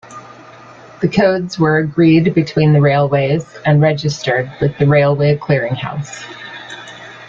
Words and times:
The 1.01 1.07
codes 1.07 1.59
were 1.59 1.77
agreed 1.77 2.33
between 2.33 2.73
the 2.73 2.81
railways 2.81 3.45
and 3.67 3.79
registered 3.83 4.51
with 4.59 4.75
the 4.79 4.87
Railway 4.87 5.35
Clearing 5.37 5.75
House. 5.75 6.23